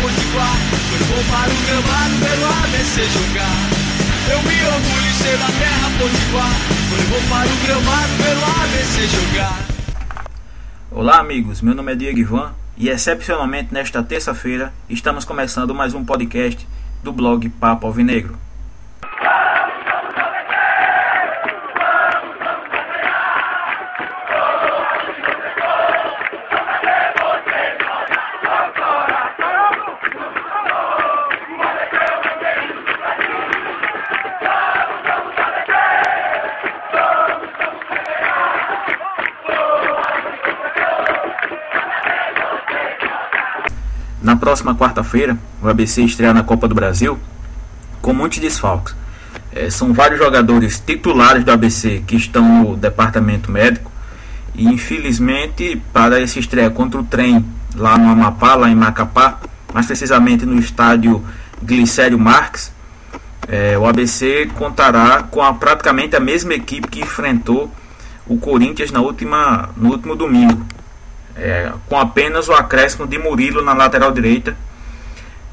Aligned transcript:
Potiguar 0.00 0.56
Foi 0.90 0.98
bom 0.98 1.22
para 1.30 1.50
o 1.50 1.56
gramado 1.66 2.14
ver 2.16 2.38
o 2.38 2.46
ABC 2.62 3.04
jogar. 3.04 3.68
Eu 4.30 4.42
me 4.42 4.66
orgulho 4.66 5.08
em 5.08 5.14
ser 5.14 5.36
da 5.38 5.46
terra 5.46 5.90
Potiguar. 5.98 6.52
Foi 6.88 7.04
bom 7.06 7.28
para 7.28 7.48
o 7.48 7.56
gramado 7.66 8.12
ver 8.22 8.36
o 8.36 8.44
ABC 8.62 9.06
jogar. 9.08 9.66
Olá 10.90 11.18
amigos, 11.18 11.60
meu 11.60 11.74
nome 11.74 11.92
é 11.92 11.96
Diego 11.96 12.18
Ivan 12.18 12.52
e 12.76 12.88
excepcionalmente 12.88 13.74
nesta 13.74 14.02
terça-feira 14.02 14.72
estamos 14.88 15.24
começando 15.24 15.74
mais 15.74 15.94
um 15.94 16.04
podcast 16.04 16.66
do 17.02 17.12
blog 17.12 17.48
Papo 17.48 17.86
Alvinegro. 17.86 18.47
Próxima 44.38 44.74
quarta-feira, 44.74 45.36
o 45.62 45.68
ABC 45.68 46.02
estreia 46.02 46.32
na 46.32 46.42
Copa 46.42 46.66
do 46.66 46.74
Brasil 46.74 47.18
com 48.00 48.14
muitos 48.14 48.38
desfalques. 48.38 48.94
É, 49.52 49.68
são 49.68 49.92
vários 49.92 50.18
jogadores 50.18 50.80
titulares 50.80 51.44
do 51.44 51.50
ABC 51.50 52.02
que 52.06 52.16
estão 52.16 52.62
no 52.62 52.76
departamento 52.76 53.50
médico 53.50 53.90
e 54.54 54.66
infelizmente 54.66 55.80
para 55.92 56.20
esse 56.20 56.38
estreia 56.38 56.70
contra 56.70 57.00
o 57.00 57.04
trem 57.04 57.44
lá 57.74 57.98
no 57.98 58.08
Amapá, 58.08 58.54
lá 58.54 58.70
em 58.70 58.74
Macapá, 58.74 59.38
mais 59.72 59.86
precisamente 59.86 60.46
no 60.46 60.58
estádio 60.58 61.22
Glicério 61.62 62.18
Marques, 62.18 62.72
é, 63.46 63.78
o 63.78 63.86
ABC 63.86 64.50
contará 64.54 65.22
com 65.22 65.42
a, 65.42 65.54
praticamente 65.54 66.14
a 66.14 66.20
mesma 66.20 66.54
equipe 66.54 66.88
que 66.88 67.00
enfrentou 67.00 67.72
o 68.26 68.36
Corinthians 68.36 68.90
na 68.90 69.00
última, 69.00 69.70
no 69.76 69.90
último 69.90 70.14
domingo, 70.14 70.66
é, 71.38 71.72
com 71.88 71.98
apenas 71.98 72.48
o 72.48 72.52
acréscimo 72.52 73.06
de 73.06 73.18
Murilo 73.18 73.62
na 73.62 73.72
lateral 73.72 74.12
direita, 74.12 74.56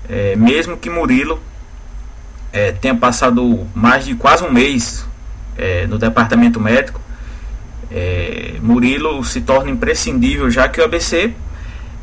é, 0.09 0.35
mesmo 0.35 0.75
que 0.77 0.89
Murilo 0.89 1.39
é, 2.51 2.71
tenha 2.71 2.95
passado 2.95 3.67
mais 3.73 4.05
de 4.05 4.15
quase 4.15 4.43
um 4.43 4.51
mês 4.51 5.05
é, 5.57 5.85
no 5.87 5.97
departamento 5.97 6.59
médico, 6.59 6.99
é, 7.91 8.55
Murilo 8.61 9.23
se 9.23 9.41
torna 9.41 9.69
imprescindível 9.69 10.49
já 10.49 10.67
que 10.67 10.81
o 10.81 10.83
ABC 10.83 11.33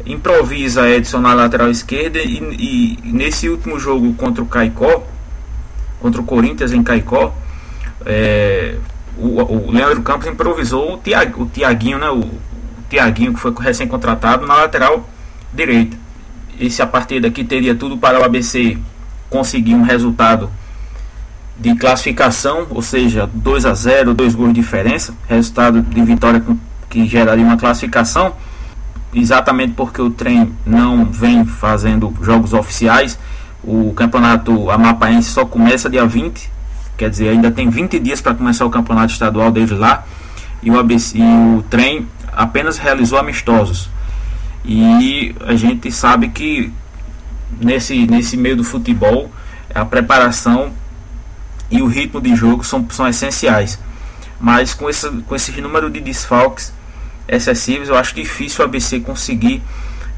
improvisa 0.07 0.89
Edson 0.89 1.19
na 1.19 1.35
lateral 1.35 1.71
esquerda 1.71 2.19
e, 2.19 2.99
e 3.05 3.13
nesse 3.13 3.49
último 3.49 3.79
jogo 3.79 4.15
contra 4.15 4.43
o 4.43 4.47
Caicó, 4.47 5.07
contra 6.01 6.21
o 6.21 6.25
Corinthians 6.25 6.73
em 6.73 6.83
Caicó, 6.83 7.35
é, 8.05 8.77
o, 9.17 9.41
o 9.41 9.71
Leandro 9.71 10.03
Campos 10.03 10.27
improvisou 10.27 10.95
o, 10.95 11.43
o 11.43 11.47
Tiaguinho, 11.47 11.99
né, 11.99 12.09
o, 12.11 12.21
Tiaguinho, 12.93 13.33
que 13.33 13.41
foi 13.41 13.55
recém-contratado, 13.59 14.47
na 14.47 14.55
lateral 14.55 15.09
direita. 15.53 15.97
Esse 16.61 16.83
a 16.83 16.87
partir 16.87 17.21
daqui 17.21 17.43
teria 17.43 17.75
tudo 17.75 17.97
para 17.97 18.21
o 18.21 18.25
ABC 18.25 18.77
conseguir 19.31 19.75
um 19.75 19.83
resultado 19.83 20.51
de 21.59 21.75
classificação, 21.75 22.67
ou 22.69 22.83
seja, 22.83 23.29
2 23.33 23.65
a 23.65 23.73
0, 23.73 24.13
dois 24.13 24.35
gols 24.35 24.53
de 24.53 24.61
diferença, 24.61 25.15
resultado 25.27 25.81
de 25.81 26.03
vitória 26.03 26.43
que 26.91 27.07
geraria 27.07 27.45
uma 27.45 27.57
classificação, 27.57 28.35
exatamente 29.15 29.73
porque 29.73 30.03
o 30.03 30.11
trem 30.11 30.53
não 30.67 31.07
vem 31.07 31.47
fazendo 31.47 32.13
jogos 32.21 32.53
oficiais. 32.53 33.19
O 33.65 33.93
campeonato 33.95 34.71
amapaense 34.71 35.31
só 35.31 35.47
começa 35.47 35.89
dia 35.89 36.05
20, 36.05 36.51
quer 36.99 37.09
dizer, 37.09 37.31
ainda 37.31 37.51
tem 37.51 37.71
20 37.71 37.99
dias 37.99 38.21
para 38.21 38.35
começar 38.35 38.67
o 38.67 38.71
campeonato 38.71 39.13
estadual 39.13 39.51
desde 39.51 39.75
lá. 39.75 40.05
E 40.63 40.71
o, 40.71 40.79
ABC, 40.79 41.19
e 41.19 41.23
o 41.23 41.65
trem 41.71 42.07
apenas 42.33 42.79
realizou 42.79 43.19
amistosos. 43.19 43.91
E 44.65 45.35
a 45.41 45.55
gente 45.55 45.91
sabe 45.91 46.29
que 46.29 46.73
nesse, 47.61 48.07
nesse 48.07 48.37
meio 48.37 48.57
do 48.57 48.65
futebol 48.65 49.31
a 49.75 49.85
preparação 49.85 50.73
e 51.71 51.81
o 51.81 51.87
ritmo 51.87 52.21
de 52.21 52.35
jogo 52.37 52.63
são, 52.63 52.89
são 52.91 53.09
essenciais. 53.09 53.79
Mas 54.41 54.75
com 54.75 54.89
esse, 54.89 55.09
com 55.23 55.35
esse 55.35 55.61
número 55.61 55.89
de 55.91 56.01
desfalques 56.01 56.73
excessivos, 57.29 57.89
eu 57.89 57.97
acho 57.97 58.15
difícil 58.15 58.61
o 58.61 58.69
ABC 58.69 59.01
conseguir 59.01 59.63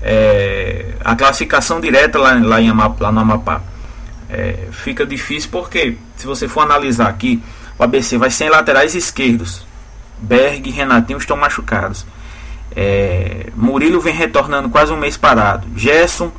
é, 0.02 0.94
a 1.04 1.14
classificação 1.14 1.80
direta 1.80 2.18
lá, 2.18 2.34
lá, 2.34 2.60
em 2.60 2.68
Amapá, 2.68 3.04
lá 3.04 3.12
no 3.12 3.20
Amapá. 3.20 3.62
É, 4.28 4.68
fica 4.72 5.06
difícil 5.06 5.50
porque, 5.50 5.96
se 6.16 6.26
você 6.26 6.48
for 6.48 6.60
analisar 6.60 7.08
aqui, 7.08 7.42
o 7.78 7.82
ABC 7.82 8.18
vai 8.18 8.30
sem 8.30 8.48
laterais 8.48 8.94
esquerdos. 8.94 9.64
Berg 10.18 10.68
e 10.68 10.72
Renatinho 10.72 11.18
estão 11.18 11.36
machucados. 11.36 12.06
É, 12.74 13.50
Murilo 13.54 14.00
vem 14.00 14.14
retornando 14.14 14.68
quase 14.68 14.92
um 14.92 14.96
mês 14.96 15.16
parado. 15.16 15.66
Gerson, 15.76 16.32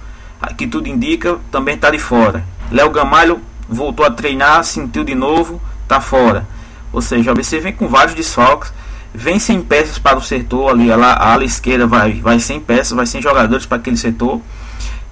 que 0.57 0.67
tudo 0.67 0.87
indica, 0.87 1.37
também 1.51 1.75
está 1.75 1.89
de 1.89 1.99
fora. 1.99 2.43
Léo 2.71 2.89
Gamalho 2.89 3.41
voltou 3.69 4.05
a 4.05 4.11
treinar, 4.11 4.63
sentiu 4.63 5.03
de 5.03 5.15
novo, 5.15 5.61
está 5.83 6.01
fora. 6.01 6.47
Ou 6.91 7.01
seja, 7.01 7.29
o 7.29 7.31
ABC 7.31 7.59
vem 7.59 7.73
com 7.73 7.87
vários 7.87 8.15
desfalques, 8.15 8.71
vem 9.13 9.39
sem 9.39 9.61
peças 9.61 9.97
para 9.97 10.17
o 10.17 10.21
setor 10.21 10.71
ali, 10.71 10.91
a, 10.91 11.31
ala 11.31 11.43
esquerda 11.43 11.87
vai, 11.87 12.13
vai 12.13 12.39
sem 12.39 12.59
peças, 12.59 12.91
vai 12.91 13.05
sem 13.05 13.21
jogadores 13.21 13.65
para 13.65 13.77
aquele 13.77 13.97
setor. 13.97 14.41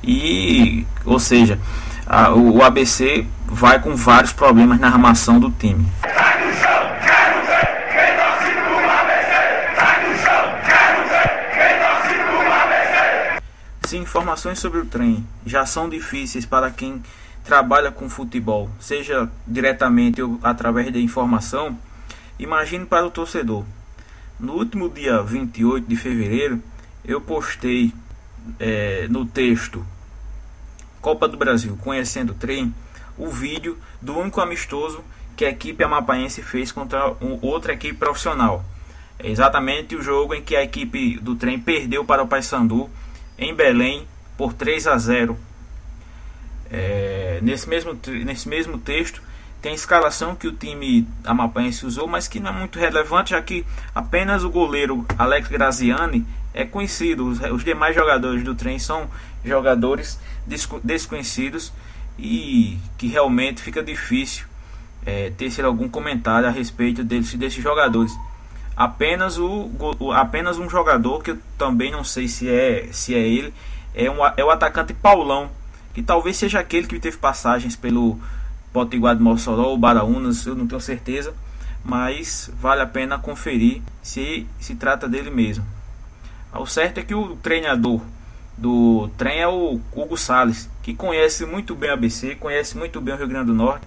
E, 0.04 0.86
ou 1.06 1.20
seja, 1.20 1.60
a, 2.06 2.34
o 2.34 2.62
ABC 2.62 3.26
vai 3.48 3.80
com 3.80 3.96
vários 3.96 4.34
problemas 4.34 4.80
na 4.80 4.88
armação 4.88 5.40
do 5.40 5.50
time. 5.52 5.86
Se 13.94 13.98
informações 14.00 14.58
sobre 14.58 14.80
o 14.80 14.88
trem 14.88 15.24
já 15.46 15.68
são 15.68 15.88
difíceis 15.88 16.48
para 16.48 16.72
quem 16.72 17.00
trabalha 17.44 17.92
com 17.92 18.10
futebol, 18.10 18.68
seja 18.80 19.30
diretamente 19.46 20.20
ou 20.20 20.40
através 20.42 20.92
da 20.92 20.98
informação, 20.98 21.78
imagine 22.40 22.88
para 22.88 23.06
o 23.06 23.12
torcedor. 23.12 23.64
No 24.40 24.54
último 24.54 24.90
dia 24.90 25.22
28 25.22 25.88
de 25.88 25.96
fevereiro, 25.96 26.60
eu 27.06 27.22
postei 27.22 27.94
é, 28.60 29.08
no 29.12 29.28
texto 29.28 29.86
Copa 31.00 31.28
do 31.28 31.38
Brasil 31.38 31.78
Conhecendo 31.80 32.32
o 32.32 32.36
Trem 32.36 32.74
o 33.16 33.30
vídeo 33.30 33.78
do 34.02 34.18
único 34.18 34.42
amistoso 34.42 35.04
que 35.38 35.46
a 35.46 35.52
equipe 35.52 35.84
amapaense 35.84 36.42
fez 36.42 36.72
contra 36.72 37.16
outra 37.44 37.74
equipe 37.74 38.00
profissional. 38.00 38.66
É 39.20 39.30
exatamente 39.30 39.96
o 39.96 40.02
jogo 40.02 40.34
em 40.34 40.42
que 40.42 40.56
a 40.56 40.64
equipe 40.64 41.20
do 41.20 41.36
trem 41.36 41.60
perdeu 41.60 42.04
para 42.04 42.24
o 42.24 42.28
Paysandu 42.28 42.90
em 43.38 43.54
Belém 43.54 44.08
por 44.38 44.54
3 44.54 44.88
a 44.88 44.98
0. 44.98 45.38
É, 46.72 47.40
nesse, 47.42 47.70
mesmo, 47.70 47.98
nesse 48.26 48.50
mesmo 48.50 48.78
texto 48.78 49.22
tem 49.62 49.72
a 49.72 49.76
escalação 49.76 50.36
que 50.36 50.48
o 50.48 50.52
time 50.52 51.08
amapaense 51.24 51.86
usou, 51.86 52.08
mas 52.08 52.28
que 52.28 52.40
não 52.40 52.50
é 52.50 52.54
muito 52.54 52.78
relevante, 52.78 53.30
já 53.30 53.42
que 53.42 53.66
apenas 53.96 54.44
o 54.44 54.50
goleiro 54.50 55.06
Alex 55.18 55.48
Graziani 55.48 56.26
é 56.54 56.66
conhecido. 56.66 57.28
Os, 57.28 57.40
os 57.40 57.64
demais 57.64 57.96
jogadores 57.96 58.44
do 58.44 58.54
trem 58.54 58.78
são 58.78 59.10
jogadores 59.44 60.20
desconhecidos 60.84 61.72
e 62.20 62.78
que 62.98 63.08
realmente 63.08 63.62
fica 63.62 63.82
difícil 63.82 64.46
é, 65.06 65.32
ter 65.32 65.64
algum 65.64 65.88
comentário 65.88 66.48
a 66.48 66.52
respeito 66.52 67.04
desses, 67.04 67.36
desses 67.36 67.64
jogadores 67.64 68.14
apenas 68.76 69.38
o, 69.38 69.70
o, 70.00 70.12
apenas 70.12 70.58
um 70.58 70.70
jogador 70.70 71.22
que 71.22 71.32
eu 71.32 71.38
também 71.58 71.92
não 71.92 72.04
sei 72.04 72.28
se 72.28 72.50
é 72.50 72.90
se 72.92 73.14
é 73.14 73.20
ele 73.20 73.54
é, 73.94 74.10
um, 74.10 74.26
é 74.38 74.44
o 74.44 74.50
atacante 74.50 74.94
Paulão 74.94 75.50
que 75.94 76.02
talvez 76.02 76.38
seja 76.38 76.60
aquele 76.60 76.88
que 76.88 77.00
teve 77.00 77.18
passagens 77.18 77.76
pelo 77.76 78.20
Potiguar 78.72 79.16
de 79.16 79.22
Mossoró 79.22 79.70
ou 79.70 79.78
Baraunas 79.78 80.46
eu 80.46 80.56
não 80.56 80.66
tenho 80.66 80.82
certeza 80.82 81.34
mas 81.84 82.50
vale 82.60 82.82
a 82.82 82.88
pena 82.88 83.20
conferir 83.20 83.82
se 84.02 84.48
se 84.60 84.76
trata 84.76 85.08
dele 85.08 85.30
mesmo. 85.30 85.66
O 86.54 86.66
certo 86.66 87.00
é 87.00 87.04
que 87.04 87.16
o 87.16 87.36
treinador 87.38 88.00
do 88.58 89.10
trem 89.18 89.42
é 89.42 89.48
o 89.48 89.82
Hugo 89.92 90.16
Sales 90.16 90.70
que 90.82 90.94
conhece 90.94 91.46
muito 91.46 91.74
bem 91.76 91.90
o 91.90 91.94
ABC 91.94 92.36
conhece 92.36 92.78
muito 92.78 93.02
bem 93.02 93.16
o 93.16 93.18
Rio 93.18 93.28
Grande 93.28 93.48
do 93.48 93.54
Norte 93.54 93.86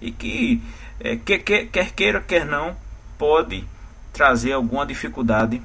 e 0.00 0.12
que 0.12 0.62
é, 1.00 1.16
quer, 1.16 1.38
quer 1.38 1.92
queira 1.92 2.20
quer 2.20 2.44
não 2.44 2.76
pode 3.16 3.64
trazer 4.12 4.52
alguma 4.52 4.86
dificuldade 4.86 5.62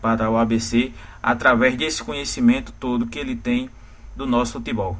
para 0.00 0.30
o 0.30 0.36
ABC 0.36 0.92
através 1.22 1.76
desse 1.76 2.02
conhecimento 2.02 2.72
todo 2.72 3.06
que 3.06 3.18
ele 3.18 3.36
tem 3.36 3.70
do 4.16 4.26
nosso 4.26 4.54
futebol. 4.54 4.96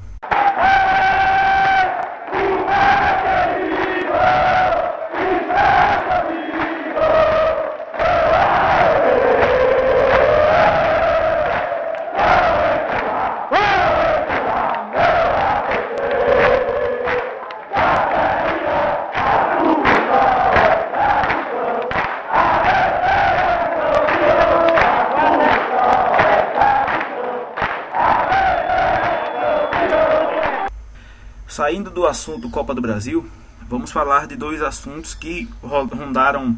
Saindo 31.59 31.91
do 31.91 32.07
assunto 32.07 32.49
Copa 32.49 32.73
do 32.73 32.81
Brasil, 32.81 33.29
vamos 33.69 33.91
falar 33.91 34.29
de 34.29 34.37
dois 34.37 34.63
assuntos 34.63 35.13
que 35.13 35.49
rondaram 35.61 36.57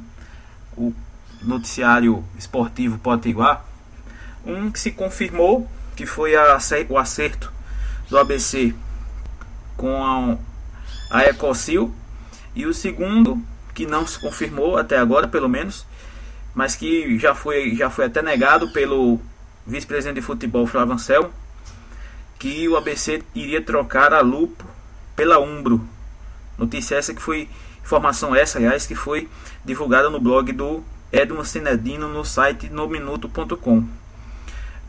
o 0.77 0.93
noticiário 1.41 2.23
esportivo 2.39 2.99
Potiguar. 2.99 3.65
Um 4.45 4.71
que 4.71 4.79
se 4.79 4.93
confirmou, 4.93 5.67
que 5.97 6.05
foi 6.05 6.37
a, 6.37 6.59
o 6.91 6.99
acerto 6.99 7.51
do 8.11 8.19
ABC 8.19 8.75
com 9.75 10.05
a, 10.05 10.37
a 11.19 11.23
e 12.55 12.67
o 12.67 12.75
segundo, 12.75 13.43
que 13.73 13.87
não 13.87 14.07
se 14.07 14.21
confirmou 14.21 14.77
até 14.77 14.99
agora, 14.99 15.27
pelo 15.27 15.49
menos, 15.49 15.87
mas 16.55 16.77
que 16.77 17.19
já 17.19 17.35
foi, 17.35 17.75
já 17.75 17.89
foi 17.89 18.05
até 18.05 18.21
negado 18.21 18.71
pelo 18.71 19.19
vice-presidente 19.67 20.17
de 20.17 20.21
futebol 20.21 20.67
Flávio 20.67 20.93
Anselmo, 20.93 21.33
que 22.39 22.69
o 22.69 22.77
ABC 22.77 23.23
iria 23.35 23.63
trocar 23.63 24.13
a 24.13 24.21
Lupo 24.21 24.70
pela 25.15 25.39
Umbro. 25.39 25.81
Notícia 26.59 26.97
essa 26.97 27.15
que 27.15 27.23
foi, 27.23 27.49
informação 27.85 28.35
essa, 28.35 28.59
aliás, 28.59 28.87
que 28.87 28.95
foi 28.95 29.29
divulgada 29.65 30.11
no 30.11 30.21
blog 30.21 30.53
do 30.53 30.83
Edmo 31.13 31.45
Sinedino 31.45 32.09
no 32.09 32.25
site 32.25 32.69
nominuto.com. 32.69 33.85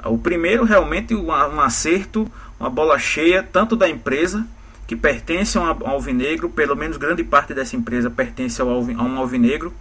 O 0.06 0.18
primeiro 0.18 0.63
realmente 0.63 1.13
um, 1.13 1.27
um 1.27 1.62
acerto, 1.62 2.29
uma 2.59 2.69
bola 2.69 2.97
cheia, 2.97 3.44
tanto 3.44 3.75
da 3.75 3.88
empresa 3.88 4.45
que 4.88 4.95
pertence 4.95 5.57
ao 5.57 5.88
Alvinegro, 5.88 6.50
pelo 6.50 6.75
menos 6.75 6.97
grande 6.97 7.23
parte 7.23 7.53
dessa 7.53 7.75
empresa 7.75 8.09
pertence 8.09 8.62
ao, 8.62 8.69
a 8.69 8.73
um 8.73 9.18
Alvinegro, 9.18 9.73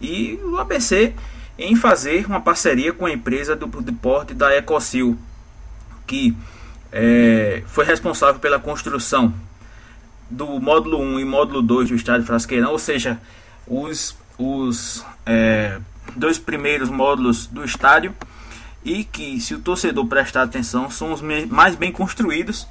e 0.00 0.38
o 0.44 0.58
ABC 0.58 1.14
em 1.58 1.74
fazer 1.76 2.26
uma 2.26 2.40
parceria 2.40 2.92
com 2.92 3.06
a 3.06 3.10
empresa 3.12 3.54
do, 3.54 3.68
porte 3.94 4.34
da 4.34 4.54
Ecocil, 4.54 5.18
que 6.06 6.36
é, 6.92 7.62
foi 7.66 7.84
responsável 7.84 8.40
pela 8.40 8.58
construção 8.58 9.32
do 10.30 10.46
módulo 10.60 10.98
1 10.98 11.20
e 11.20 11.24
módulo 11.24 11.60
2 11.60 11.88
do 11.88 11.94
estádio 11.94 12.26
Frasqueirão, 12.26 12.70
ou 12.70 12.78
seja, 12.78 13.20
os, 13.66 14.16
os 14.38 15.04
é, 15.26 15.78
dois 16.14 16.38
primeiros 16.38 16.88
módulos 16.88 17.46
do 17.46 17.64
estádio, 17.64 18.14
e 18.84 19.04
que, 19.04 19.40
se 19.40 19.54
o 19.54 19.60
torcedor 19.60 20.06
prestar 20.06 20.42
atenção, 20.42 20.90
são 20.90 21.12
os 21.12 21.20
mais 21.20 21.74
bem 21.74 21.92
construídos 21.92 22.66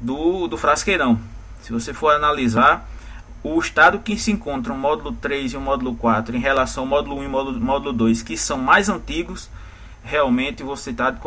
do, 0.00 0.46
do 0.48 0.58
Frasqueirão. 0.58 1.18
Se 1.62 1.72
você 1.72 1.94
for 1.94 2.14
analisar 2.14 2.86
o 3.42 3.58
estado 3.58 4.00
que 4.00 4.18
se 4.18 4.32
encontra 4.32 4.72
o 4.72 4.76
módulo 4.76 5.12
3 5.12 5.52
e 5.52 5.56
o 5.56 5.60
módulo 5.60 5.94
4 5.94 6.36
em 6.36 6.40
relação 6.40 6.82
ao 6.82 6.88
módulo 6.88 7.16
1 7.18 7.24
e 7.24 7.28
módulo, 7.28 7.60
módulo 7.60 7.92
2, 7.92 8.22
que 8.22 8.36
são 8.36 8.58
mais 8.58 8.88
antigos, 8.88 9.48
realmente 10.04 10.62
você 10.62 10.90
está 10.90 11.10
de, 11.10 11.20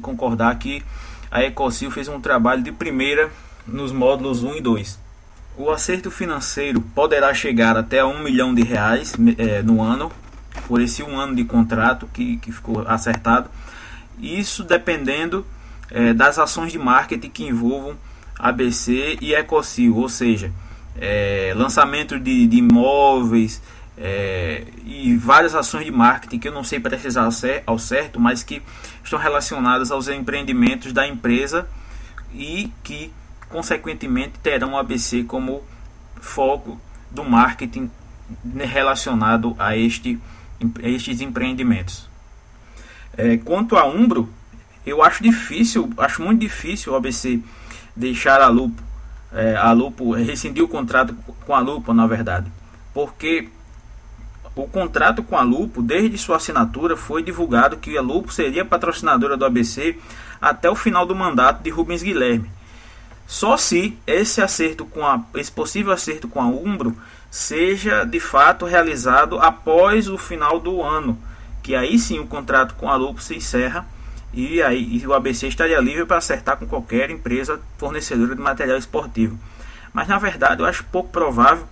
concordar 0.00 0.56
que 0.58 0.82
a 1.30 1.42
Ecocil 1.42 1.90
fez 1.90 2.08
um 2.08 2.20
trabalho 2.20 2.62
de 2.62 2.70
primeira 2.70 3.30
nos 3.66 3.90
módulos 3.90 4.42
1 4.42 4.56
e 4.56 4.60
2. 4.60 5.01
O 5.56 5.70
acerto 5.70 6.10
financeiro 6.10 6.80
poderá 6.80 7.32
chegar 7.34 7.76
até 7.76 8.04
1 8.04 8.22
milhão 8.22 8.54
de 8.54 8.62
reais 8.62 9.14
é, 9.36 9.62
no 9.62 9.82
ano, 9.82 10.10
por 10.66 10.80
esse 10.80 11.02
um 11.02 11.18
ano 11.18 11.34
de 11.34 11.44
contrato 11.44 12.08
que, 12.12 12.38
que 12.38 12.50
ficou 12.50 12.86
acertado. 12.88 13.50
Isso 14.18 14.64
dependendo 14.64 15.46
é, 15.90 16.14
das 16.14 16.38
ações 16.38 16.72
de 16.72 16.78
marketing 16.78 17.28
que 17.28 17.44
envolvam 17.44 17.96
ABC 18.38 19.18
e 19.20 19.34
Ecocil, 19.34 19.96
ou 19.96 20.08
seja, 20.08 20.50
é, 20.98 21.52
lançamento 21.54 22.18
de, 22.18 22.46
de 22.46 22.56
imóveis 22.56 23.62
é, 23.96 24.64
e 24.84 25.14
várias 25.16 25.54
ações 25.54 25.84
de 25.84 25.90
marketing 25.90 26.38
que 26.38 26.48
eu 26.48 26.52
não 26.52 26.64
sei 26.64 26.80
precisar 26.80 27.28
ao 27.66 27.78
certo, 27.78 28.18
mas 28.18 28.42
que 28.42 28.62
estão 29.04 29.18
relacionadas 29.18 29.90
aos 29.90 30.08
empreendimentos 30.08 30.92
da 30.92 31.06
empresa 31.06 31.68
e 32.34 32.72
que, 32.82 33.12
consequentemente, 33.52 34.38
terão 34.42 34.72
o 34.72 34.78
ABC 34.78 35.22
como 35.24 35.62
foco 36.20 36.80
do 37.10 37.22
marketing 37.22 37.90
relacionado 38.56 39.54
a, 39.58 39.76
este, 39.76 40.18
a 40.82 40.88
estes 40.88 41.20
empreendimentos. 41.20 42.08
É, 43.16 43.36
quanto 43.36 43.76
a 43.76 43.84
Umbro, 43.84 44.28
eu 44.86 45.02
acho 45.02 45.22
difícil, 45.22 45.92
acho 45.98 46.22
muito 46.22 46.40
difícil 46.40 46.92
o 46.92 46.96
ABC 46.96 47.40
deixar 47.94 48.40
a 48.40 48.48
Lupo, 48.48 48.82
é, 49.32 49.54
a 49.54 49.70
Lupo 49.72 50.12
rescindir 50.14 50.64
o 50.64 50.68
contrato 50.68 51.14
com 51.44 51.54
a 51.54 51.60
Lupo, 51.60 51.92
na 51.92 52.06
verdade, 52.06 52.50
porque 52.94 53.48
o 54.54 54.66
contrato 54.66 55.22
com 55.22 55.36
a 55.36 55.42
Lupo, 55.42 55.82
desde 55.82 56.16
sua 56.16 56.36
assinatura, 56.36 56.96
foi 56.96 57.22
divulgado 57.22 57.76
que 57.76 57.96
a 57.96 58.02
Lupo 58.02 58.32
seria 58.32 58.64
patrocinadora 58.64 59.36
do 59.36 59.44
ABC 59.44 59.98
até 60.40 60.70
o 60.70 60.74
final 60.74 61.06
do 61.06 61.14
mandato 61.14 61.62
de 61.62 61.70
Rubens 61.70 62.02
Guilherme. 62.02 62.50
Só 63.32 63.56
se 63.56 63.96
esse 64.06 64.42
acerto 64.42 64.84
com 64.84 65.06
a, 65.06 65.18
esse 65.36 65.50
possível 65.50 65.90
acerto 65.90 66.28
com 66.28 66.38
a 66.38 66.44
Umbro 66.44 66.94
seja 67.30 68.04
de 68.04 68.20
fato 68.20 68.66
realizado 68.66 69.38
após 69.38 70.06
o 70.06 70.18
final 70.18 70.60
do 70.60 70.82
ano, 70.82 71.18
que 71.62 71.74
aí 71.74 71.98
sim 71.98 72.18
o 72.18 72.26
contrato 72.26 72.74
com 72.74 72.90
a 72.90 72.94
Lupo 72.94 73.22
se 73.22 73.34
encerra 73.34 73.86
e 74.34 74.60
aí 74.60 74.98
e 74.98 75.06
o 75.06 75.14
ABC 75.14 75.48
estaria 75.48 75.80
livre 75.80 76.04
para 76.04 76.18
acertar 76.18 76.58
com 76.58 76.66
qualquer 76.66 77.08
empresa 77.08 77.58
fornecedora 77.78 78.36
de 78.36 78.42
material 78.42 78.76
esportivo. 78.76 79.38
Mas 79.94 80.06
na 80.06 80.18
verdade 80.18 80.60
eu 80.60 80.66
acho 80.66 80.84
pouco 80.92 81.08
provável 81.08 81.66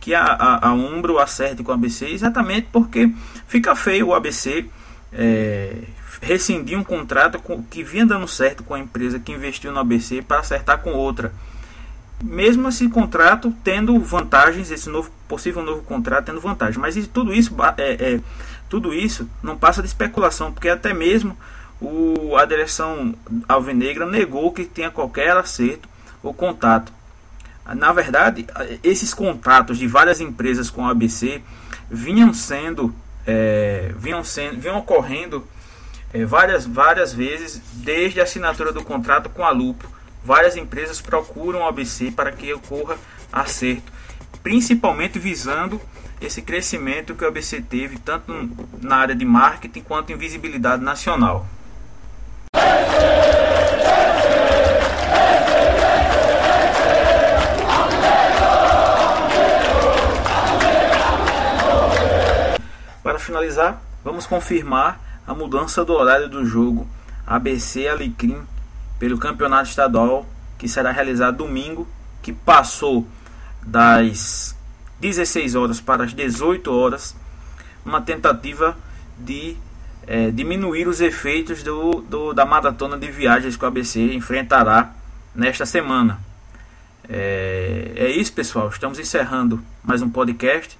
que 0.00 0.14
a, 0.14 0.24
a, 0.24 0.68
a 0.68 0.72
Umbro 0.72 1.18
acerte 1.18 1.62
com 1.62 1.72
o 1.72 1.74
ABC, 1.74 2.06
exatamente 2.06 2.68
porque 2.72 3.12
fica 3.46 3.76
feio 3.76 4.06
o 4.06 4.14
ABC 4.14 4.64
é, 5.12 5.74
rescindir 6.22 6.78
um 6.78 6.84
contrato 6.84 7.40
com, 7.40 7.62
que 7.64 7.82
vinha 7.82 8.06
dando 8.06 8.28
certo 8.28 8.62
com 8.62 8.74
a 8.74 8.78
empresa 8.78 9.18
que 9.18 9.32
investiu 9.32 9.72
no 9.72 9.80
ABC 9.80 10.22
para 10.22 10.38
acertar 10.38 10.78
com 10.78 10.92
outra. 10.92 11.34
Mesmo 12.22 12.68
esse 12.68 12.88
contrato 12.88 13.52
tendo 13.64 13.98
vantagens, 13.98 14.70
esse 14.70 14.88
novo 14.88 15.10
possível 15.26 15.64
novo 15.64 15.82
contrato 15.82 16.26
tendo 16.26 16.40
vantagens, 16.40 16.76
mas 16.76 16.96
isso, 16.96 17.08
tudo 17.08 17.34
isso 17.34 17.52
é, 17.76 18.14
é, 18.14 18.20
tudo 18.68 18.94
isso 18.94 19.28
não 19.42 19.58
passa 19.58 19.82
de 19.82 19.88
especulação, 19.88 20.52
porque 20.52 20.68
até 20.68 20.94
mesmo 20.94 21.36
o, 21.80 22.36
a 22.36 22.44
direção 22.44 23.16
alvinegra 23.48 24.06
negou 24.06 24.52
que 24.52 24.64
tenha 24.64 24.92
qualquer 24.92 25.36
acerto 25.36 25.88
ou 26.22 26.32
contato. 26.32 26.92
Na 27.74 27.92
verdade, 27.92 28.46
esses 28.84 29.12
contatos 29.12 29.76
de 29.78 29.88
várias 29.88 30.20
empresas 30.20 30.70
com 30.70 30.86
a 30.86 30.90
ABC 30.90 31.42
vinham 31.90 32.32
sendo, 32.32 32.94
é, 33.26 33.92
vinham 33.96 34.22
sendo, 34.22 34.60
vinham 34.60 34.78
ocorrendo 34.78 35.44
é, 36.12 36.24
várias, 36.24 36.66
várias 36.66 37.12
vezes 37.12 37.62
desde 37.74 38.20
a 38.20 38.24
assinatura 38.24 38.72
do 38.72 38.84
contrato 38.84 39.30
com 39.30 39.44
a 39.44 39.50
Lupo. 39.50 39.90
Várias 40.24 40.56
empresas 40.56 41.00
procuram 41.00 41.60
o 41.60 41.66
ABC 41.66 42.12
para 42.12 42.30
que 42.30 42.52
ocorra 42.52 42.96
acerto, 43.32 43.92
principalmente 44.42 45.18
visando 45.18 45.80
esse 46.20 46.42
crescimento 46.42 47.14
que 47.14 47.24
o 47.24 47.28
ABC 47.28 47.60
teve 47.62 47.98
tanto 47.98 48.32
na 48.80 48.96
área 48.96 49.14
de 49.14 49.24
marketing 49.24 49.80
quanto 49.80 50.12
em 50.12 50.16
visibilidade 50.16 50.84
nacional. 50.84 51.46
Para 63.02 63.18
finalizar, 63.18 63.82
vamos 64.04 64.24
confirmar 64.24 65.11
a 65.26 65.34
mudança 65.34 65.84
do 65.84 65.92
horário 65.92 66.28
do 66.28 66.44
jogo 66.44 66.88
ABC 67.26 67.88
Alecrim 67.88 68.42
pelo 68.98 69.18
campeonato 69.18 69.68
estadual 69.68 70.26
que 70.58 70.68
será 70.68 70.92
realizado 70.92 71.38
domingo, 71.38 71.88
que 72.22 72.32
passou 72.32 73.06
das 73.62 74.56
16 75.00 75.56
horas 75.56 75.80
para 75.80 76.04
as 76.04 76.14
18 76.14 76.72
horas, 76.72 77.16
uma 77.84 78.00
tentativa 78.00 78.76
de 79.18 79.56
é, 80.06 80.30
diminuir 80.30 80.86
os 80.86 81.00
efeitos 81.00 81.62
do, 81.64 82.02
do, 82.02 82.32
da 82.32 82.46
maratona 82.46 82.96
de 82.96 83.10
viagens 83.10 83.56
que 83.56 83.64
o 83.64 83.66
ABC 83.68 84.14
enfrentará 84.14 84.92
nesta 85.34 85.66
semana. 85.66 86.20
É, 87.08 87.92
é 87.96 88.10
isso, 88.10 88.32
pessoal. 88.32 88.68
Estamos 88.68 88.98
encerrando 88.98 89.60
mais 89.82 90.00
um 90.02 90.08
podcast. 90.08 90.78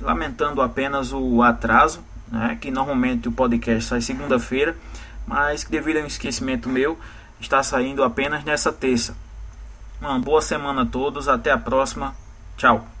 Lamentando 0.00 0.60
apenas 0.62 1.12
o 1.12 1.42
atraso, 1.42 2.04
né, 2.30 2.56
que 2.60 2.70
normalmente 2.70 3.28
o 3.28 3.32
podcast 3.32 3.84
sai 3.84 4.00
segunda-feira, 4.00 4.76
mas 5.26 5.64
que 5.64 5.70
devido 5.70 5.98
a 5.98 6.02
um 6.02 6.06
esquecimento 6.06 6.68
meu, 6.68 6.98
está 7.40 7.62
saindo 7.62 8.02
apenas 8.04 8.44
nessa 8.44 8.72
terça. 8.72 9.16
Uma 10.00 10.18
boa 10.18 10.42
semana 10.42 10.82
a 10.82 10.86
todos, 10.86 11.28
até 11.28 11.50
a 11.50 11.58
próxima. 11.58 12.14
Tchau. 12.56 12.91